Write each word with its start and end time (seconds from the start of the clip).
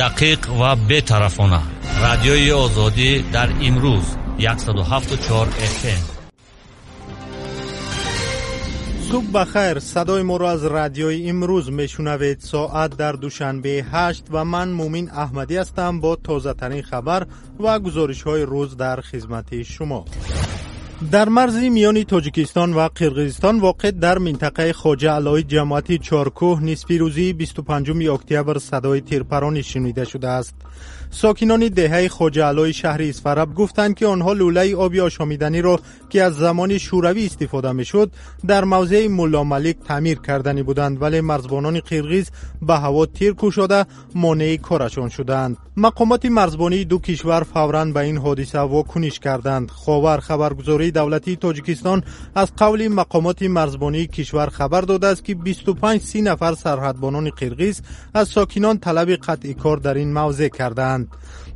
дақиқ 0.00 0.40
ва 0.60 0.70
бетарафона 0.88 1.62
радиои 2.04 2.52
озодӣ 2.64 3.10
дар 3.34 3.48
имрӯз 3.68 4.06
174 4.38 5.48
fm 5.76 6.02
субҳ 9.10 9.26
бахайр 9.36 9.76
садои 9.92 10.22
моро 10.30 10.46
аз 10.54 10.62
радиои 10.78 11.18
имрӯз 11.32 11.66
мешунавед 11.80 12.38
соат 12.52 12.90
дар 13.02 13.14
душанбе 13.24 13.74
ҳашт 13.92 14.24
ва 14.34 14.42
ман 14.52 14.68
мумин 14.80 15.06
аҳмадӣ 15.24 15.56
ҳастам 15.60 15.94
бо 16.04 16.12
тозатарин 16.26 16.82
хабар 16.90 17.22
ва 17.62 17.74
гузоришҳои 17.84 18.48
рӯз 18.52 18.70
дар 18.84 18.98
хизмати 19.10 19.58
шумо 19.74 20.00
در 21.11 21.29
مرز 21.29 21.55
میانی 21.55 22.03
تاجیکستان 22.03 22.73
و 22.73 22.89
قرقیزستان 22.95 23.59
واقع 23.59 23.91
در 23.91 24.17
منطقه 24.17 24.73
خواجه 24.73 25.09
علای 25.09 25.43
جماعت 25.43 25.95
چارکوه 25.95 26.63
نیز 26.63 26.85
پیروزی 26.85 27.33
25 27.33 28.09
اکتبر 28.09 28.57
صدای 28.57 29.01
تیرپرانی 29.01 29.63
شنیده 29.63 30.05
شده 30.05 30.27
است. 30.27 30.55
ساکنان 31.15 31.67
دهه 31.67 32.07
خوجعلای 32.07 32.73
شهر 32.73 33.01
اسفرب 33.01 33.53
گفتند 33.53 33.95
که 33.95 34.07
آنها 34.07 34.33
لوله 34.33 34.75
آبی 34.75 34.99
آشامیدنی 34.99 35.61
را 35.61 35.79
که 36.09 36.23
از 36.23 36.35
زمان 36.35 36.77
شوروی 36.77 37.25
استفاده 37.25 37.71
می‌شد 37.71 38.11
در 38.47 38.63
موضع 38.63 39.07
ملا 39.07 39.43
ملک 39.43 39.75
تعمیر 39.87 40.19
کردنی 40.19 40.63
بودند 40.63 41.01
ولی 41.01 41.21
مرزبانان 41.21 41.79
قرقیز 41.79 42.31
به 42.61 42.73
هوا 42.73 43.05
تیر 43.05 43.35
کشاده 43.37 43.85
مانع 44.15 44.55
کارشان 44.55 45.09
شدند. 45.09 45.57
مقامات 45.77 46.25
مرزبانی 46.25 46.85
دو 46.85 46.99
کشور 46.99 47.43
فوراً 47.43 47.85
به 47.85 47.99
این 47.99 48.17
حادثه 48.17 48.59
واکنش 48.59 49.19
کردند. 49.19 49.71
خاور 49.71 50.17
خبرگزاری 50.17 50.91
دولتی 50.91 51.35
تاجیکستان 51.35 52.03
از 52.35 52.55
قول 52.57 52.87
مقامات 52.87 53.43
مرزبانی 53.43 54.07
کشور 54.07 54.47
خبر 54.47 54.81
داده 54.81 55.07
است 55.07 55.25
که 55.25 55.35
25 55.35 56.01
سی 56.01 56.21
نفر 56.21 56.53
سرحدبانان 56.53 57.29
قرقیز 57.29 57.81
از 58.13 58.27
ساکنان 58.27 58.79
طلب 58.79 59.09
قطع 59.09 59.53
کار 59.53 59.77
در 59.77 59.93
این 59.93 60.13
موضع 60.13 60.47
کردند 60.47 61.04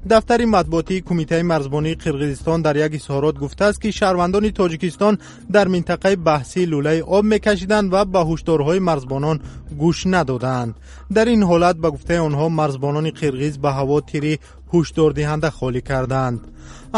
дафтари 0.06 0.46
матбуотии 0.46 1.02
кумитаи 1.02 1.44
марзбонии 1.44 2.00
қирғизистон 2.04 2.62
дар 2.62 2.76
як 2.76 2.94
изҳорот 2.94 3.36
гуфтааст 3.38 3.80
ки 3.82 3.90
шаҳрвандони 4.00 4.52
тоҷикистон 4.60 5.20
дар 5.50 5.68
минтақаи 5.68 6.16
баҳсии 6.16 6.70
лӯлаи 6.72 7.02
об 7.18 7.24
мекашиданд 7.34 7.92
ва 7.92 8.06
ба 8.06 8.22
ҳушдорҳои 8.30 8.80
марзбонон 8.80 9.38
гӯш 9.82 10.00
надоданд. 10.06 10.76
Дар 11.16 11.28
ин 11.28 11.44
ҳолат 11.50 11.78
ба 11.84 11.90
гуфтаи 11.92 12.20
онҳо 12.28 12.48
марзбонони 12.50 13.12
қирғиз 13.20 13.56
ба 13.64 13.70
ҳаво 13.78 13.98
тири 14.10 14.40
ҳушдордиҳанда 14.73 15.51
холӣ 15.59 15.81
карданд 15.91 16.39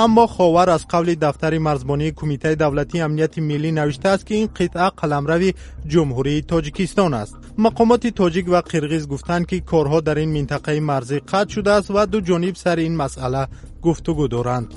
аммо 0.05 0.25
ховар 0.35 0.69
аз 0.77 0.83
қавли 0.93 1.15
дафтари 1.25 1.59
марзбонии 1.69 2.17
кумитаи 2.21 2.57
давлатии 2.65 3.05
амнияти 3.07 3.41
миллӣ 3.51 3.71
навиштааст 3.81 4.23
ки 4.29 4.35
ин 4.43 4.49
қитъа 4.59 4.87
қаламрави 5.01 5.51
ҷумҳурии 5.93 6.47
тоҷикистон 6.53 7.13
аст 7.23 7.35
мақомоти 7.65 8.11
тоҷик 8.21 8.47
ва 8.55 8.61
қирғиз 8.71 9.05
гуфтанд 9.13 9.45
ки 9.51 9.59
корҳо 9.71 9.99
дар 10.09 10.19
ин 10.25 10.31
минтақаи 10.37 10.81
марзӣ 10.91 11.19
қатъ 11.31 11.51
шудааст 11.55 11.89
ва 11.95 12.03
дуҷониб 12.13 12.57
сари 12.65 12.83
ин 12.89 12.95
масъала 13.03 13.43
гуфтугӯ 13.85 14.27
доранд 14.35 14.69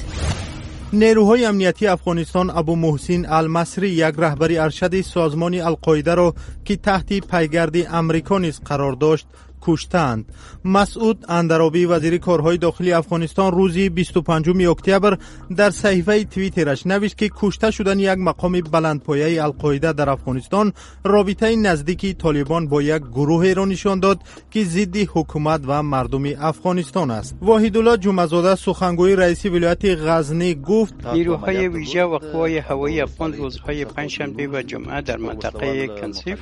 нерӯҳои 1.02 1.48
амниятии 1.52 1.92
афғонистон 1.96 2.48
абу 2.60 2.74
муҳсин 2.86 3.22
алмасрӣ 3.38 3.90
як 4.08 4.16
раҳбари 4.26 4.62
аршади 4.66 5.02
созмони 5.14 5.60
алқоидаро 5.70 6.30
ки 6.66 6.76
таҳти 6.88 7.18
пайгарди 7.32 7.82
амрико 8.00 8.38
низ 8.46 8.58
қарор 8.70 8.96
дошт 9.06 9.28
کشتند 9.67 10.25
مسعود 10.65 11.25
اندرابی 11.29 11.85
وزیر 11.85 12.19
کارهای 12.19 12.57
داخلی 12.57 12.93
افغانستان 12.93 13.53
روزی 13.53 13.89
25 13.89 14.69
اکتبر 14.69 15.19
در 15.57 15.71
صحیفه 15.71 16.25
توییترش 16.25 16.87
نوشت 16.87 17.19
که 17.19 17.31
کشته 17.37 17.71
شدن 17.71 17.99
یک 17.99 18.19
مقام 18.19 18.61
بلندپایه 18.61 19.43
القاعده 19.43 19.93
در 19.93 20.11
افغانستان 20.11 20.73
رابطه 21.05 21.57
نزدیکی 21.57 22.15
طالبان 22.15 22.69
با 22.69 22.83
یک 22.83 23.03
گروه 23.03 23.53
را 23.53 23.65
نشان 23.65 24.01
داد 24.01 24.21
که 24.51 24.65
ضد 24.65 24.97
حکومت 24.97 25.61
و 25.67 25.83
مردم 25.83 26.25
افغانستان 26.39 27.11
است. 27.11 27.37
واحد 27.43 27.77
الله 27.77 27.97
جمعزاده 27.97 28.55
سخنگوی 28.55 29.17
رئیس 29.17 29.47
ولایت 29.47 29.85
غزنی 29.85 30.55
گفت 30.55 31.07
نیروهای 31.07 31.69
ویژه 31.69 32.05
و 32.05 32.19
قوای 32.19 32.59
هوایی 32.59 33.01
افغان 33.01 33.33
روزهای 33.33 33.85
پنجشنبه 33.85 34.47
و 34.47 34.63
جمعه 34.63 35.01
در 35.01 35.17
منطقه 35.17 35.87
کنسیف 35.87 36.39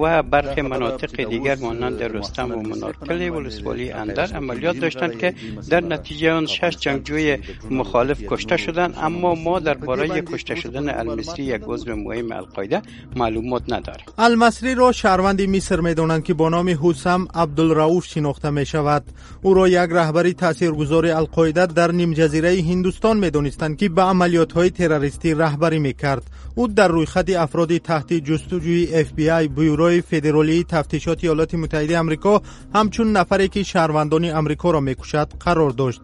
و 0.00 0.22
برخی 0.22 0.62
مناطق 0.62 1.28
دیگر 1.28 1.56
مانند 1.56 2.02
رستم 2.02 2.57
و 2.58 2.62
منارکل 2.62 3.30
ولسوالی 3.30 3.90
اندر. 3.90 4.32
عملیات 4.32 4.76
داشتند 4.76 5.18
که 5.18 5.34
در 5.70 5.80
نتیجه 5.80 6.32
آن 6.32 6.46
شش 6.46 6.76
جنگجوی 6.80 7.38
مخالف 7.70 8.22
کشته 8.28 8.56
شدند 8.56 8.94
اما 9.02 9.34
ما 9.34 9.58
درباره 9.58 10.22
کشته 10.22 10.54
شدن 10.54 10.88
المصری 10.88 11.44
یک 11.44 11.62
عضو 11.66 11.96
مهم 11.96 12.32
القاعده 12.32 12.82
معلومات 13.16 13.62
نداریم 13.68 14.06
المصری 14.18 14.74
را 14.74 14.92
شهروند 14.92 15.42
مصر 15.42 15.80
می‌دانند 15.80 16.24
که 16.24 16.34
با 16.34 16.48
نام 16.48 16.78
حسام 16.82 17.28
عبدالرؤوف 17.34 18.06
شناخته 18.06 18.50
می 18.50 18.66
شود 18.66 19.04
او 19.42 19.54
را 19.54 19.68
یک 19.68 19.90
رهبری 19.90 20.32
تاثیرگذار 20.32 21.06
القاعده 21.06 21.66
در 21.66 21.92
نیم 21.92 22.12
جزیره 22.12 22.62
هندوستان 22.62 23.16
می‌دانستند 23.16 23.76
که 23.76 23.88
به 23.88 24.02
عملیات 24.02 24.52
های 24.52 24.70
تروریستی 24.70 25.34
رهبری 25.34 25.78
می‌کرد. 25.78 26.22
او 26.54 26.68
در 26.68 26.88
رویخط 26.88 27.30
افراد 27.30 27.76
تحت 27.76 28.12
جستجوی 28.12 28.88
اف 28.94 29.12
بی 29.12 29.30
آی 29.30 29.48
بیوروی 29.48 30.00
فدرالی 30.00 30.64
تفتیشات 30.68 31.24
ایالات 31.24 31.54
متحده 31.54 31.98
آمریکا 31.98 32.42
همچون 32.74 33.12
نفری 33.12 33.48
که 33.48 33.62
شهروندان 33.62 34.24
امریکا 34.24 34.70
را 34.70 34.80
می‌کشد 34.80 35.28
قرار 35.40 35.70
داشت. 35.70 36.00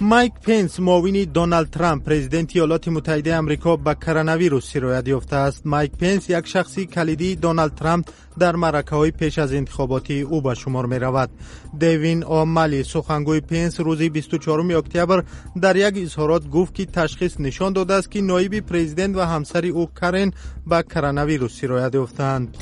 مایک 0.00 0.32
پنس 0.32 0.80
معاون 0.80 1.12
دونالد 1.12 1.70
ترامپ 1.70 2.04
پرزیدنت 2.04 2.56
ایالات 2.56 2.88
متحده 2.88 3.36
آمریکا 3.36 3.76
به 3.76 3.94
کرونا 3.94 4.60
سرایت 4.60 5.08
یافته 5.08 5.36
است. 5.36 5.66
مایک 5.66 5.92
پنس 5.92 6.30
یک 6.30 6.46
شخصی 6.46 6.86
کلیدی 6.86 7.36
دونالد 7.36 7.74
ترامپ 7.74 8.08
در 8.38 8.56
مرکه 8.56 8.96
های 8.96 9.10
پیش 9.10 9.38
از 9.38 9.52
انتخاباتی 9.52 10.20
او 10.20 10.42
به 10.42 10.54
شمار 10.54 10.86
می 10.86 10.98
رود 10.98 11.30
دیوین 11.78 12.24
آمالی 12.24 12.82
سخنگوی 12.82 13.40
پنس 13.40 13.80
روزی 13.80 14.08
24 14.08 14.60
اکتبر 14.76 15.24
در 15.60 15.76
یک 15.76 15.94
اظهارات 16.02 16.48
گفت 16.48 16.74
که 16.74 16.86
تشخیص 16.86 17.40
نشان 17.40 17.72
داده 17.72 17.94
است 17.94 18.10
که 18.10 18.20
نایب 18.20 18.60
پرزیدنت 18.60 19.16
و 19.16 19.20
همسری 19.20 19.68
او 19.68 19.88
کرن 20.00 20.32
به 20.66 20.82
کرونا 20.82 21.48
سرایت 21.48 21.94
یافتند 21.94 22.56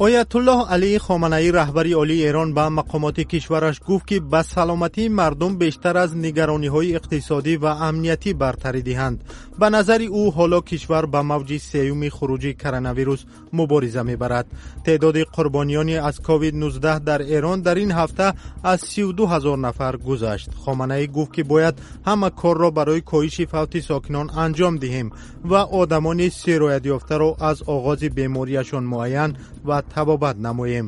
آیت 0.00 0.36
الله 0.36 0.66
علی 0.66 0.98
خامنه‌ای 0.98 1.52
رهبری 1.52 1.92
عالی 1.92 2.24
ایران 2.24 2.54
به 2.54 2.68
مقامات 2.68 3.20
کشورش 3.20 3.80
گفت 3.86 4.06
که 4.06 4.20
به 4.20 4.42
سلامتی 4.42 5.08
مردم 5.08 5.58
بیشتر 5.58 5.96
از 5.96 6.16
نگرانی 6.16 6.66
های 6.66 6.94
اقتصادی 6.94 7.56
و 7.56 7.64
امنیتی 7.64 8.32
برتری 8.32 8.82
دهند 8.82 9.24
به 9.58 9.70
نظر 9.70 10.02
او 10.10 10.32
حالا 10.32 10.60
کشور 10.60 11.06
به 11.06 11.20
موج 11.22 11.56
سیوم 11.56 12.08
خروجی 12.08 12.54
کرونا 12.54 12.94
ویروس 12.94 13.24
مبارزه 13.52 14.02
می‌برد 14.02 14.46
تعداد 14.84 15.22
قربانیان 15.22 15.88
از 15.88 16.20
کووید 16.20 16.56
19 16.56 16.98
در 16.98 17.22
ایران 17.22 17.60
در 17.60 17.74
این 17.74 17.92
هفته 17.92 18.32
از 18.64 18.80
32 18.80 19.26
هزار 19.26 19.58
نفر 19.58 19.96
گذشت 19.96 20.50
خامنه‌ای 20.64 21.06
گفت 21.06 21.32
که 21.32 21.42
باید 21.42 21.74
همه 22.06 22.30
کار 22.30 22.58
را 22.58 22.70
برای 22.70 23.00
کاهش 23.00 23.40
فوت 23.40 23.80
ساکنان 23.80 24.30
انجام 24.30 24.76
دهیم 24.76 25.10
و 25.44 25.54
آدمان 25.54 26.28
سرایت 26.28 26.86
یافته 26.86 27.16
را 27.16 27.36
از 27.40 27.62
آغاز 27.62 27.98
بیماریشان 27.98 28.84
معین 28.84 29.36
و 29.64 29.82
табобат 29.95 30.37
намоем 30.47 30.87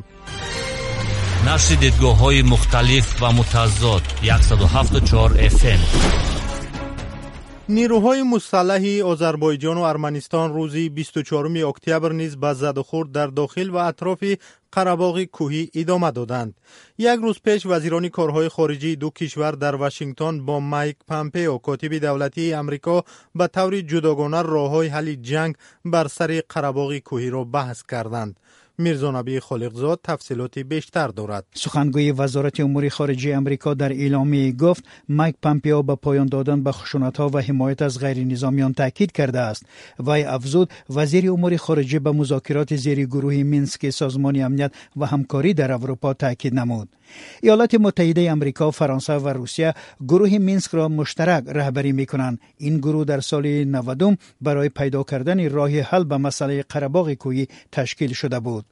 нашри 1.48 1.76
дидгоҳҳои 1.84 2.42
мухталиф 2.52 3.06
ва 3.20 3.30
мутазод 3.38 4.04
174 4.22 5.48
fm 5.58 5.80
نیروهای 7.70 8.22
مسلح 8.22 9.04
آذربایجان 9.04 9.76
و 9.76 9.80
ارمنستان 9.80 10.52
روزی 10.52 10.88
24 10.88 11.66
اکتبر 11.66 12.12
نیز 12.12 12.36
به 12.36 12.52
زد 12.52 12.78
و 12.78 12.82
خورد 12.82 13.12
در 13.12 13.26
داخل 13.26 13.70
و 13.70 13.76
اطراف 13.76 14.24
قرباغ 14.72 15.24
کوهی 15.24 15.70
ادامه 15.74 16.10
دادند 16.10 16.54
یک 16.98 17.20
روز 17.22 17.40
پیش 17.44 17.66
وزیران 17.66 18.08
کارهای 18.08 18.48
خارجی 18.48 18.96
دو 18.96 19.10
کشور 19.10 19.50
در 19.50 19.74
واشنگتن 19.74 20.46
با 20.46 20.60
مایک 20.60 20.96
پامپئو 21.08 21.58
کاتب 21.58 21.98
دولتی 21.98 22.52
امریکا 22.52 23.04
به 23.34 23.46
طور 23.46 23.80
جداگانه 23.80 24.42
راههای 24.42 24.88
حل 24.88 25.14
جنگ 25.14 25.54
بر 25.84 26.08
سر 26.08 26.42
قرباغ 26.48 26.98
کوهی 26.98 27.30
را 27.30 27.44
بحث 27.44 27.82
کردند 27.82 28.40
میرزانبی 28.77 29.39
خالقزاد 29.39 29.99
تفصیلات 30.03 30.59
بیشتر 30.59 31.07
دارد 31.07 31.45
سخنگوی 31.53 32.11
وزارت 32.11 32.59
امور 32.59 32.89
خارجه 32.89 33.35
امریکا 33.35 33.73
در 33.73 33.91
اعلامیه 33.91 34.51
گفت 34.51 34.83
مایک 35.09 35.35
پامپیو 35.41 35.81
به 35.81 35.95
پایان 35.95 36.27
دادن 36.27 36.63
به 36.63 36.71
خشونت 36.71 37.17
ها 37.17 37.29
و 37.33 37.41
حمایت 37.41 37.81
از 37.81 37.99
غیر 37.99 38.23
نظامیان 38.23 38.73
تاکید 38.73 39.11
کرده 39.11 39.39
است 39.39 39.65
وی 39.99 40.23
افزود 40.23 40.69
وزیر 40.89 41.31
امور 41.31 41.57
خارجه 41.57 41.99
به 41.99 42.11
مذاکرات 42.11 42.75
زیر 42.75 43.05
گروه 43.05 43.33
مینسک 43.35 43.89
سازمان 43.89 44.41
امنیت 44.41 44.71
و 44.97 45.05
همکاری 45.05 45.53
در 45.53 45.71
اروپا 45.71 46.13
تاکید 46.13 46.53
نمود 46.55 46.89
ایالات 47.41 47.75
متحده 47.75 48.31
امریکا، 48.31 48.71
فرانسه 48.71 49.13
و 49.13 49.29
روسیه 49.29 49.73
گروه 50.07 50.37
مینسک 50.37 50.71
را 50.71 50.87
مشترک 50.87 51.43
رهبری 51.47 51.91
می 51.91 52.05
کنند. 52.05 52.39
این 52.57 52.77
گروه 52.77 53.05
در 53.05 53.19
سال 53.19 53.63
90 53.63 54.17
برای 54.41 54.69
پیدا 54.69 55.03
کردن 55.03 55.49
راه 55.49 55.79
حل 55.79 56.03
به 56.03 56.17
مسئله 56.17 56.63
قره 56.63 56.93
باغ 56.93 57.13
کوهی 57.13 57.47
تشکیل 57.71 58.13
شده 58.13 58.39
بود. 58.39 58.62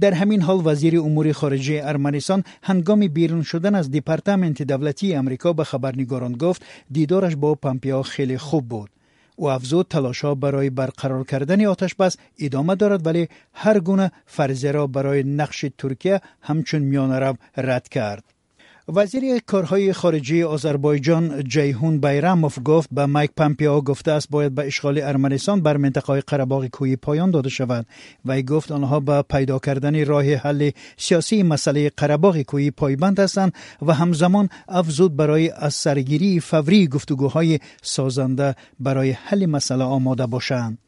در 0.00 0.12
همین 0.12 0.42
حال 0.42 0.66
وزیر 0.66 1.00
امور 1.00 1.32
خارجه 1.32 1.80
ارمنستان 1.84 2.44
هنگام 2.62 3.06
بیرون 3.06 3.42
شدن 3.42 3.74
از 3.74 3.90
دیپارتمنت 3.90 4.62
دولتی 4.62 5.14
امریکا 5.14 5.52
به 5.52 5.64
خبرنگاران 5.64 6.32
گفت 6.32 6.62
دیدارش 6.90 7.36
با 7.36 7.54
پامپیا 7.54 8.02
خیلی 8.02 8.38
خوب 8.38 8.68
بود. 8.68 8.90
او 9.36 9.50
افزود 9.50 9.86
تلاشها 9.88 10.34
برای 10.34 10.70
برقرار 10.70 11.24
کردن 11.24 11.66
آتش 11.66 11.94
بس 11.94 12.16
ادامه 12.38 12.74
دارد 12.74 13.06
ولی 13.06 13.28
هر 13.52 13.80
گونه 13.80 14.12
فرضیه 14.26 14.72
را 14.72 14.86
برای 14.86 15.22
نقش 15.22 15.64
ترکیه 15.78 16.20
همچون 16.42 16.82
میانه 16.82 17.34
رد 17.56 17.88
کرد 17.88 18.24
وزیر 18.94 19.38
کارهای 19.38 19.92
خارجی 19.92 20.42
آذربایجان 20.42 21.44
جیهون 21.44 21.98
بیراموف 21.98 22.58
گفت 22.64 22.88
به 22.92 23.06
مایک 23.06 23.30
پامپیو 23.36 23.80
گفته 23.80 24.12
است 24.12 24.30
باید 24.30 24.54
به 24.54 24.66
اشغال 24.66 25.00
ارمنستان 25.02 25.60
بر 25.60 25.76
منطقه 25.76 26.20
قرهباغ 26.20 26.66
کوهی 26.66 26.96
پایان 26.96 27.30
داده 27.30 27.48
شود. 27.48 27.86
و 28.24 28.42
گفت 28.42 28.72
آنها 28.72 29.00
به 29.00 29.22
پیدا 29.22 29.58
کردن 29.58 30.06
راه 30.06 30.34
حل 30.34 30.70
سیاسی 30.96 31.42
مسئله 31.42 31.90
قرهباغ 31.96 32.42
کوهی 32.42 32.70
پایبند 32.70 33.20
هستند 33.20 33.52
و 33.82 33.94
همزمان 33.94 34.48
افزود 34.68 35.16
برای 35.16 35.50
از 35.50 35.74
سرگیری 35.74 36.40
فوری 36.40 36.86
گفتگوهای 36.86 37.58
سازنده 37.82 38.54
برای 38.80 39.10
حل 39.10 39.46
مسئله 39.46 39.84
آماده 39.84 40.26
باشند. 40.26 40.78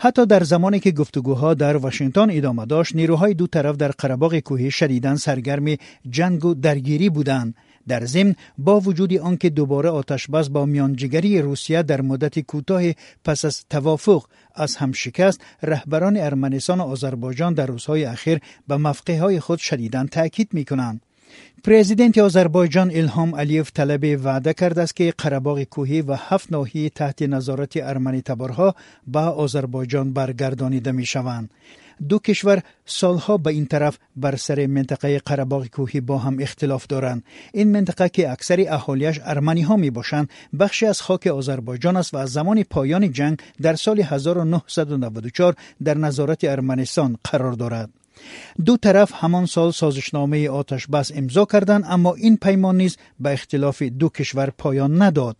حتی 0.00 0.26
در 0.26 0.42
زمانی 0.42 0.80
که 0.80 0.90
گفتگوها 0.90 1.54
در 1.54 1.76
واشنگتن 1.76 2.30
ادامه 2.30 2.66
داشت 2.66 2.96
نیروهای 2.96 3.34
دو 3.34 3.46
طرف 3.46 3.76
در 3.76 3.88
قرهباغ 3.88 4.38
کوهی 4.38 4.70
شدیداً 4.70 5.16
سرگرم 5.16 5.76
جنگ 6.10 6.44
و 6.44 6.54
درگیری 6.54 7.10
بودند. 7.10 7.54
در 7.88 8.04
ضمن 8.04 8.34
با 8.58 8.80
وجود 8.80 9.18
آنکه 9.18 9.50
دوباره 9.50 9.90
آتشبس 9.90 10.48
با 10.48 10.66
میانجیگری 10.66 11.42
روسیه 11.42 11.82
در 11.82 12.00
مدت 12.00 12.38
کوتاه 12.38 12.82
پس 13.24 13.44
از 13.44 13.64
توافق 13.70 14.24
از 14.54 14.76
هم 14.76 14.92
شکست 14.92 15.40
رهبران 15.62 16.16
ارمنستان 16.16 16.80
و 16.80 16.82
آذربایجان 16.82 17.54
در 17.54 17.66
روزهای 17.66 18.04
اخیر 18.04 18.40
به 18.68 18.76
موقعه 18.76 19.20
های 19.20 19.40
خود 19.40 19.58
شدیداً 19.58 20.06
تاکید 20.06 20.48
می 20.52 20.64
کنند 20.64 21.05
президенти 21.66 22.20
озарбойҷон 22.28 22.88
илҳом 23.00 23.30
алиев 23.42 23.68
талабе 23.78 24.12
ваъда 24.26 24.52
кардааст 24.60 24.94
ки 24.98 25.06
қарабоғи 25.22 25.66
кӯҳӣ 25.74 26.00
ва 26.08 26.16
ҳафт 26.26 26.48
ноҳияи 26.56 26.94
таҳти 27.00 27.24
назорати 27.34 27.80
арманитаборҳо 27.92 28.68
ба 29.14 29.24
озарбойҷон 29.44 30.06
баргардонида 30.18 30.92
мешаванд 31.00 31.48
ду 32.00 32.20
кишвар 32.20 32.58
солҳо 32.86 33.34
ба 33.44 33.50
ин 33.52 33.66
тараф 33.72 33.94
бар 34.22 34.34
сари 34.46 34.66
минтақаи 34.76 35.18
қарабоғи 35.28 35.68
кӯҳӣ 35.76 36.00
бо 36.08 36.16
ҳам 36.24 36.36
ихтилоф 36.46 36.82
доранд. 36.92 37.24
Ин 37.60 37.68
минтақа 37.74 38.06
ки 38.14 38.22
аксари 38.34 38.64
аҳолияш 38.76 39.16
арманиҳо 39.32 39.76
мебошанд 39.84 40.30
бахши 40.60 40.84
аз 40.92 40.98
хоки 41.06 41.30
озарбойҷон 41.40 41.96
аст 42.00 42.10
ва 42.14 42.20
аз 42.24 42.30
замони 42.36 42.64
поёни 42.74 43.08
ҷанг 43.18 43.36
дар 43.64 43.76
соли 43.84 44.02
1994 44.02 45.56
дар 45.86 45.96
назорати 45.96 46.46
арманистон 46.56 47.10
қарор 47.28 47.56
дорад. 47.56 47.90
دو 48.64 48.76
طرف 48.76 49.12
همان 49.14 49.46
سال 49.46 49.70
سازشنامه 49.70 50.48
آتش 50.48 50.86
بس 50.86 51.12
امضا 51.14 51.44
کردند 51.44 51.84
اما 51.88 52.14
این 52.14 52.36
پیمان 52.36 52.76
نیز 52.76 52.96
به 53.20 53.32
اختلاف 53.32 53.82
دو 53.82 54.08
کشور 54.08 54.50
پایان 54.58 55.02
نداد. 55.02 55.36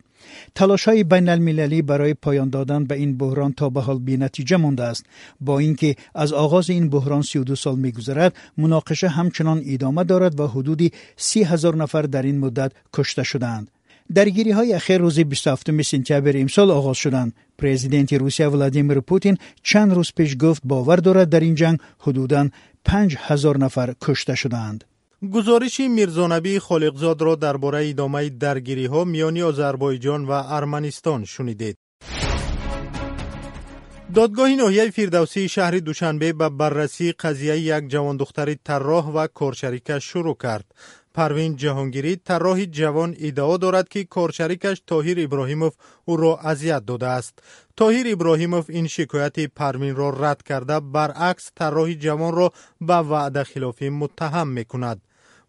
تلاش 0.55 0.87
های 0.87 1.03
بین 1.03 1.29
المللی 1.29 1.81
برای 1.81 2.13
پایان 2.13 2.49
دادن 2.49 2.85
به 2.85 2.95
این 2.95 3.17
بحران 3.17 3.53
تا 3.53 3.69
به 3.69 3.81
حال 3.81 3.99
بی 3.99 4.17
نتیجه 4.17 4.57
مانده 4.57 4.83
است. 4.83 5.05
با 5.41 5.59
اینکه 5.59 5.95
از 6.15 6.33
آغاز 6.33 6.69
این 6.69 6.89
بحران 6.89 7.21
32 7.21 7.55
سال 7.55 7.79
میگذرد 7.79 8.35
مناقشه 8.57 9.07
همچنان 9.07 9.61
ادامه 9.65 10.03
دارد 10.03 10.39
و 10.39 10.47
حدودی 10.47 10.91
سی 11.17 11.43
هزار 11.43 11.75
نفر 11.75 12.01
در 12.01 12.21
این 12.21 12.39
مدت 12.39 12.71
کشته 12.93 13.23
شدند 13.23 13.71
даргириҳои 14.09 14.73
ахир 14.79 15.01
рӯзи 15.01 15.23
27 15.23 15.83
сентябри 15.83 16.39
имсол 16.45 16.69
оғоз 16.69 16.97
шуданд. 17.03 17.35
Президенти 17.57 18.15
русия 18.15 18.49
владимир 18.49 19.01
путин 19.01 19.35
чанд 19.63 19.91
рӯз 19.97 20.09
пеш 20.17 20.35
гуфт 20.35 20.63
бовар 20.65 21.01
дорад 21.01 21.29
дар 21.29 21.43
ин 21.49 21.55
ҷанг 21.61 21.77
ҳудудан 22.03 22.47
панҷ 22.87 23.11
ҳазор 23.27 23.55
нафар 23.63 23.89
кушта 24.03 24.35
шудаанд 24.35 24.79
гузориши 25.21 25.87
мирзонабии 25.87 26.59
холиқзодро 26.67 27.33
дар 27.37 27.57
бораи 27.57 27.91
идомаи 27.93 28.29
даргириҳо 28.43 29.01
миёни 29.13 29.43
озарбойҷон 29.51 30.21
ва 30.29 30.39
арманистон 30.57 31.21
шунидед. 31.33 31.75
Додгоҳи 34.17 34.55
ноҳияи 34.63 34.91
фирдавсии 34.97 35.51
шаҳри 35.55 35.79
душанбе 35.89 36.29
ба 36.39 36.47
баррасии 36.59 37.17
қазияи 37.23 37.67
як 37.77 37.83
ҷавондухтари 37.93 38.55
тарроҳ 38.67 39.05
ва 39.15 39.25
коршарика 39.39 39.95
шурӯъ 40.09 40.35
кард 40.43 40.67
парвин 41.17 41.51
ҷаҳонгирӣ 41.61 42.13
тарроҳи 42.29 42.65
ҷавон 42.77 43.11
иддао 43.27 43.55
дорад 43.63 43.87
ки 43.93 44.01
коршарикаш 44.15 44.77
тоҳир 44.91 45.17
иброҳимов 45.25 45.73
ӯро 46.11 46.33
азият 46.51 46.83
додааст. 46.91 47.35
тоҳир 47.79 48.05
иброҳимов 48.15 48.65
ин 48.79 48.85
шикояти 48.95 49.43
парвинро 49.59 50.07
рад 50.23 50.39
карда 50.49 50.77
баръакс 50.95 51.45
тарроҳи 51.59 51.95
ҷавонро 52.05 52.47
ба 52.87 52.97
ваъдахилофӣ 53.09 53.87
муттаҳам 54.01 54.49
мекунад. 54.57 54.97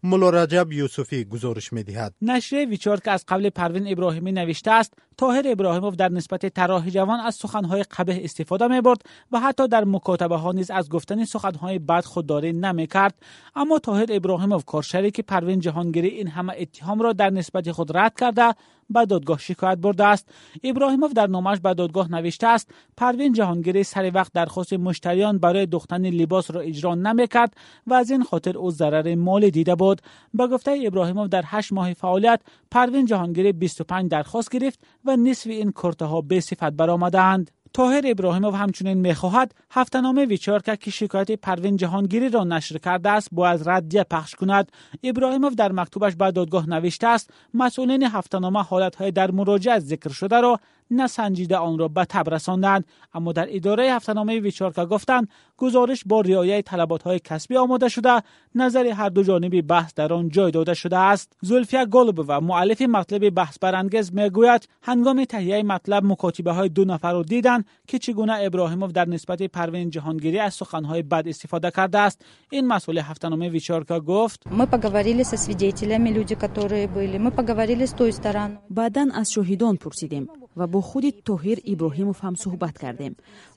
ملا 0.03 0.29
رجب 0.29 0.71
یوسفی 0.71 1.25
گزارش 1.25 1.73
می 1.73 1.83
دهد 1.83 2.13
نشریه 2.21 2.65
ویچار 2.65 2.99
که 2.99 3.11
از 3.11 3.25
قبل 3.27 3.49
پروین 3.49 3.91
ابراهیمی 3.91 4.31
نوشته 4.31 4.71
است 4.71 4.93
تاهر 5.17 5.43
ابراهیموف 5.45 5.95
در 5.95 6.09
نسبت 6.09 6.45
طراح 6.45 6.89
جوان 6.89 7.19
از 7.19 7.35
سخنهای 7.35 7.83
قبه 7.83 8.23
استفاده 8.23 8.67
می 8.67 8.81
برد 8.81 9.01
و 9.31 9.39
حتی 9.39 9.67
در 9.67 9.83
مکاتبه 9.83 10.35
ها 10.35 10.51
نیز 10.51 10.71
از 10.71 10.89
گفتن 10.89 11.25
سخنهای 11.25 11.79
بد 11.79 12.05
خودداری 12.05 12.53
نمی 12.53 12.87
کرد 12.87 13.15
اما 13.55 13.79
تاهر 13.79 14.05
ابراهیموف 14.09 14.65
کارشریک 14.65 15.21
پروین 15.21 15.59
جهانگیری 15.59 16.07
این 16.07 16.27
همه 16.27 16.53
اتهام 16.57 17.01
را 17.01 17.13
در 17.13 17.29
نسبت 17.29 17.71
خود 17.71 17.97
رد 17.97 18.19
کرده 18.19 18.55
به 18.89 19.05
دادگاه 19.05 19.39
شکایت 19.39 19.77
برده 19.77 20.05
است. 20.05 20.29
ابراهیموف 20.63 21.13
در 21.13 21.27
نامش 21.27 21.59
به 21.59 21.73
دادگاه 21.73 22.11
نوشته 22.11 22.47
است 22.47 22.71
پروین 22.97 23.33
جهانگیری 23.33 23.83
سر 23.83 24.11
وقت 24.13 24.33
درخواست 24.33 24.73
مشتریان 24.73 25.37
برای 25.37 25.65
دختن 25.65 26.05
لباس 26.05 26.51
را 26.51 26.61
اجرا 26.61 26.95
نمی‌کرد 26.95 27.53
و 27.87 27.93
از 27.93 28.11
این 28.11 28.23
خاطر 28.23 28.57
او 28.57 28.71
ضرر 28.71 29.15
مالی 29.15 29.51
دیده 29.51 29.75
بود. 29.75 30.01
به 30.33 30.47
گفته 30.47 30.79
ابراهیموف 30.85 31.27
در 31.27 31.43
8 31.45 31.73
ماه 31.73 31.93
فعالیت 31.93 32.41
پروین 32.71 33.05
جهانگیری 33.05 33.51
25 33.51 34.11
درخواست 34.11 34.51
گرفت 34.51 34.79
و 35.05 35.15
نصف 35.15 35.47
این 35.49 35.71
کرته 35.71 36.05
ها 36.05 36.21
به 36.21 36.39
صفت 36.39 36.71
برآمدند 36.71 37.51
тоҳир 37.77 38.03
иброҳимов 38.13 38.53
ҳамчунин 38.61 38.97
мехоҳад 39.07 39.49
ҳафтаноме 39.75 40.23
вичорка 40.33 40.73
ки 40.81 40.89
шикояти 40.97 41.35
парвин 41.45 41.75
ҷаҳонгириро 41.81 42.41
нашр 42.53 42.75
кардааст 42.85 43.29
бояд 43.37 43.59
раддия 43.69 44.03
пахш 44.13 44.31
кунад. 44.39 44.65
Иброҳимов 45.09 45.53
дар 45.61 45.71
мактубаш 45.79 46.13
ба 46.21 46.27
додгоҳ 46.37 46.65
навиштааст 46.75 47.25
масъулини 47.59 48.07
ҳафтанома 48.15 48.61
ҳолатҳои 48.69 49.11
дар 49.19 49.29
муроҷиат 49.37 49.81
зикр 49.91 50.11
шударо 50.19 50.53
مراجعه 50.90 51.08
ذکر 51.08 51.24
شده 51.24 51.24
را 51.24 51.24
نسنجیده 51.30 51.56
آن 51.56 51.78
را 51.78 51.88
به 51.88 52.04
تب 52.04 52.34
رساندند 52.34 52.84
اما 53.14 53.32
در 53.32 53.46
اداره 53.50 53.92
هفتنامه 53.92 54.40
ویچارکا 54.40 54.86
گفتند 54.86 55.28
گزارش 55.56 56.04
با 56.06 56.20
رعایت 56.20 56.64
طلبات 56.64 57.02
های 57.02 57.18
کسبی 57.18 57.56
آماده 57.56 57.88
شده 57.88 58.22
نظر 58.54 58.86
هر 58.86 59.08
دو 59.08 59.22
جانبی 59.22 59.62
بحث 59.62 59.94
در 59.94 60.12
آن 60.12 60.28
جای 60.28 60.50
داده 60.50 60.74
شده 60.74 60.98
است 60.98 61.36
زولفیا 61.40 61.84
گلب 61.84 62.24
و 62.28 62.40
معلف 62.40 62.82
مطلب 62.82 63.30
بحث 63.30 63.58
برانگیز 63.58 64.14
میگوید 64.14 64.68
هنگام 64.82 65.24
تهیه 65.24 65.62
مطلب 65.62 66.04
مکاتبه 66.04 66.52
های 66.52 66.68
دو 66.68 66.84
نفر 66.84 67.12
را 67.12 67.22
دیدند 67.22 67.64
که 67.86 67.98
چگونه 67.98 68.36
ابراهیموف 68.40 68.92
در 68.92 69.08
نسبت 69.08 69.42
پروین 69.42 69.90
جهانگیری 69.90 70.38
از 70.38 70.54
سخنهای 70.54 71.02
بد 71.02 71.28
استفاده 71.28 71.70
کرده 71.70 71.98
است 71.98 72.24
این 72.50 72.66
مسئول 72.66 72.98
هفتنامه 72.98 73.48
ویچارکا 73.48 74.00
گفت 74.00 74.42
ما 74.50 74.66
поговорили 74.66 75.24
со 75.24 75.36
свидетелями 75.36 76.10
люди 76.10 76.34
которые 76.34 76.86
были 76.86 77.18
мы 77.18 77.30
поговорили 77.30 77.86
с 77.86 77.94
той 77.94 78.12
стороны 78.12 78.58
بعدن 78.70 79.10
از 79.10 79.32
شهیدان 79.32 79.76
پرسیدیم 79.76 80.28
و 80.56 80.66
با 80.66 80.77
бо 80.79 80.83
худи 80.91 81.11
тоҳир 81.29 81.57
иброҳимов 81.73 82.17
ҳам 82.25 82.35
суҳбат 82.43 82.75
кардем 82.83 83.13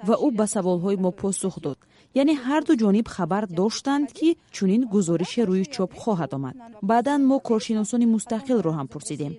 ва 0.06 0.14
ӯ 0.26 0.28
ба 0.38 0.46
саволҳои 0.54 0.96
мо 1.04 1.10
посух 1.22 1.54
дод. 1.66 1.78
Яъне 2.22 2.34
ҳарду 2.44 2.72
ҷониб 2.82 3.06
хабар 3.16 3.44
доштанд 3.60 4.08
ки 4.18 4.28
чунин 4.56 4.82
гузориши 4.94 5.40
рӯи 5.50 5.64
чоп 5.74 5.90
хоҳад 6.02 6.32
омад. 6.36 6.56
Баъдан 6.90 7.20
мо 7.30 7.36
коршиносони 7.48 8.06
мустақилро 8.14 8.70
ҳам 8.78 8.86
пурсидем. 8.92 9.32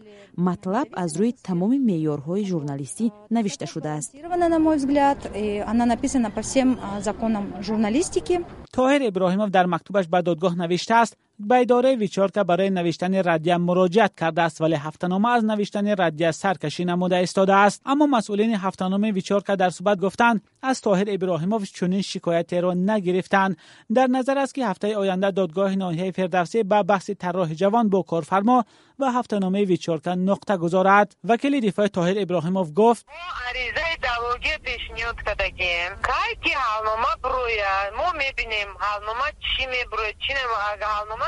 Матлаб 0.47 0.87
аз 1.03 1.11
рӯи 1.19 1.31
тамоми 1.47 1.77
меъёрҳои 1.89 2.43
журналистӣ 2.51 3.05
навишта 3.35 3.65
шудааст? 3.73 4.09
На 4.53 4.59
мой 4.65 4.75
взгляд 4.81 5.19
она 5.71 5.85
написана 5.93 6.29
по 6.37 6.41
всем 6.47 6.69
законам 7.07 7.45
журналистики. 7.67 8.35
Тоҳир 8.77 9.01
иброҳимов 9.11 9.49
дар 9.57 9.65
мактубаш 9.75 10.05
ба 10.13 10.19
додгоҳ 10.27 10.53
навиштааст. 10.63 11.13
به 11.47 11.55
اداره 11.55 11.95
ویچارکا 11.95 12.43
برای 12.43 12.69
نوشتن 12.69 13.29
ردیه 13.29 13.57
مراجعت 13.57 14.11
کرده 14.19 14.41
است 14.41 14.61
ولی 14.61 14.75
هفتنامه 14.75 15.29
از 15.29 15.45
نوشتن 15.45 15.95
ردیه 16.01 16.31
سرکشی 16.31 16.85
نموده 16.85 17.15
ایستاده 17.15 17.53
است. 17.53 17.81
اما 17.85 18.05
مسئولین 18.05 18.55
هفتنامه 18.55 19.11
ویچارکا 19.11 19.55
در 19.55 19.69
صحبت 19.69 19.99
گفتند 19.99 20.41
از 20.61 20.81
طاهر 20.81 21.05
ابراهیموف 21.07 21.63
چنین 21.63 22.01
شکایتی 22.01 22.61
را 22.61 22.73
نگرفتند. 22.73 23.57
در 23.95 24.07
نظر 24.07 24.37
است 24.37 24.55
که 24.55 24.67
هفته 24.67 24.97
آینده 24.97 25.31
دادگاه 25.31 25.75
ناحیه 25.75 26.11
فردوسی 26.11 26.63
به 26.63 26.83
بحث 26.83 27.09
طراح 27.09 27.53
جوان 27.53 27.89
با 27.89 28.01
کارفرما 28.01 28.65
و 28.99 29.11
هفتنامه 29.11 29.63
ویچارکا 29.63 30.15
نقطه 30.15 30.57
گذارد. 30.57 31.15
وکیل 31.23 31.67
دفاع 31.67 31.87
طاهر 31.87 32.15
ابراهیموف 32.17 32.69
گفت 32.75 33.05
برویه 37.23 37.65
ما 37.97 38.11
می‌بینیم 38.11 38.67
چی 39.57 39.65
چی 40.27 40.33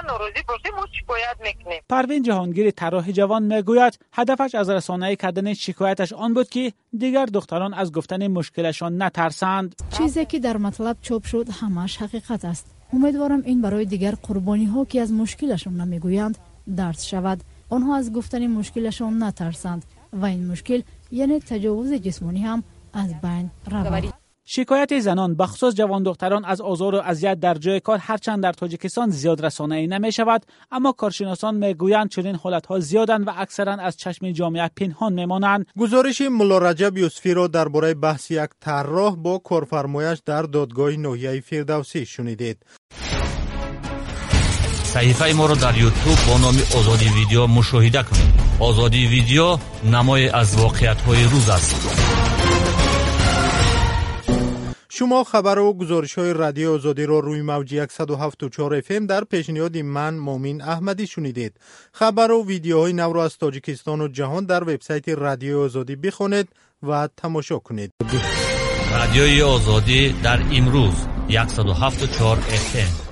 ناراضی 0.07 0.41
باشیم 0.47 0.75
ما 0.75 0.87
شکایت 1.01 1.37
می‌کنیم؟ 1.43 1.81
پروین 1.89 2.23
جهانگیر 2.23 2.71
طراح 2.71 3.11
جوان 3.11 3.43
می‌گوید 3.43 3.99
هدفش 4.13 4.55
از 4.55 4.69
رسانه 4.69 5.15
کردن 5.15 5.53
شکایتش 5.53 6.13
آن 6.13 6.33
بود 6.33 6.49
که 6.49 6.73
دیگر 6.97 7.25
دختران 7.25 7.73
از 7.73 7.91
گفتن 7.91 8.27
مشکلشان 8.27 9.01
نترسند. 9.01 9.75
چیزی 9.97 10.25
که 10.25 10.39
در 10.39 10.57
مطلب 10.57 10.97
چاپ 11.01 11.25
شد 11.25 11.49
همش 11.49 11.97
حقیقت 11.97 12.45
است. 12.45 12.75
امیدوارم 12.93 13.41
این 13.45 13.61
برای 13.61 13.85
دیگر 13.85 14.15
قربانی 14.23 14.65
ها 14.65 14.85
که 14.85 15.01
از 15.01 15.11
مشکلشان 15.11 15.81
نمی‌گویند 15.81 16.37
درس 16.77 17.05
شود. 17.05 17.43
آنها 17.69 17.95
از 17.95 18.13
گفتن 18.13 18.47
مشکلشان 18.47 19.23
نترسند 19.23 19.85
و 20.13 20.25
این 20.25 20.47
مشکل 20.47 20.81
یعنی 21.11 21.39
تجاوز 21.39 21.93
جسمانی 21.93 22.41
هم 22.41 22.63
از 22.93 23.21
بین 23.21 23.51
رود. 23.71 24.24
شکایت 24.47 24.99
زنان 24.99 25.35
بخصوص 25.35 25.75
جوان 25.75 26.03
دختران 26.03 26.45
از 26.45 26.61
آزار 26.61 26.95
و 26.95 26.97
اذیت 26.97 27.39
در 27.39 27.53
جای 27.53 27.79
کار 27.79 27.97
هرچند 27.97 28.43
در 28.43 28.53
تاجیکستان 28.53 29.09
زیاد 29.09 29.45
رسانه 29.45 29.75
ای 29.75 29.87
نمی 29.87 30.11
شود 30.11 30.45
اما 30.71 30.91
کارشناسان 30.91 31.55
می‌گویند 31.55 32.09
چنین 32.09 32.35
حالت 32.35 32.65
ها 32.65 32.79
زیادند 32.79 33.27
و 33.27 33.31
اکثرا 33.37 33.73
از 33.73 33.97
چشم 33.97 34.31
جامعه 34.31 34.69
پنهان 34.77 35.13
میمانند. 35.13 35.65
گزارش 35.79 36.21
ملا 36.21 36.57
رجب 36.57 36.97
یوسفی 36.97 37.33
را 37.33 37.47
درباره 37.47 37.93
بحث 37.93 38.31
یک 38.31 38.49
طراح 38.61 39.15
با 39.15 39.37
کارفرمایش 39.37 40.19
در 40.25 40.41
دادگاه 40.41 40.91
نوحیه 40.91 41.41
فردوسی 41.41 42.05
شنیدید. 42.05 42.57
صحیفه 44.83 45.33
ما 45.33 45.45
را 45.45 45.55
در 45.55 45.77
یوتیوب 45.77 46.17
با 46.27 46.37
نام 46.37 46.55
آزادی 46.77 47.05
ویدیو 47.09 47.47
مشاهده 47.47 48.03
کنید. 48.03 48.33
آزادی 48.59 49.07
ویدیو 49.07 49.57
نمای 49.91 50.29
از 50.29 50.57
واقعیت 50.57 51.01
های 51.01 51.23
روز 51.23 51.49
است. 51.49 52.44
شما 54.97 55.23
خبر 55.23 55.59
و 55.59 55.73
گزارش 55.73 56.13
های 56.13 56.33
رادیو 56.33 56.71
آزادی 56.73 57.05
را 57.05 57.19
روی 57.19 57.41
موج 57.41 57.85
174 57.89 58.75
اف 58.75 58.91
در 58.91 59.23
پیشنهاد 59.23 59.77
من 59.77 60.13
مومین 60.13 60.61
احمدی 60.61 61.07
شنیدید. 61.07 61.57
خبر 61.91 62.31
و 62.31 62.45
ویدیوهای 62.45 62.93
نو 62.93 63.13
را 63.13 63.23
از 63.23 63.37
تاجیکستان 63.37 64.01
و 64.01 64.07
جهان 64.07 64.45
در 64.45 64.63
وبسایت 64.63 65.09
رادیو 65.09 65.59
آزادی 65.59 65.95
بخونید 65.95 66.47
و 66.83 67.09
تماشا 67.17 67.59
کنید. 67.59 67.91
رادیوی 68.91 69.41
آزادی 69.41 70.15
در 70.23 70.39
امروز 70.53 70.93
174 71.47 72.37
اف 72.37 73.04